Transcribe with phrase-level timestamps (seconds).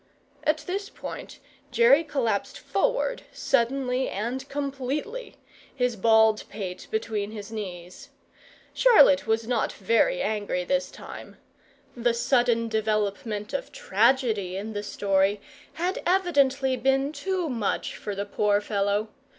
[0.43, 1.37] At this point
[1.69, 5.35] Jerry collapsed forward, suddenly and completely,
[5.75, 8.09] his bald pate between his knees.
[8.73, 11.37] Charlotte was not very angry this time.
[11.95, 15.39] The sudden development of tragedy in the story
[15.73, 19.09] had evidently been too much for the poor fellow.